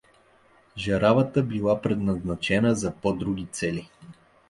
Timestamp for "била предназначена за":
1.43-2.93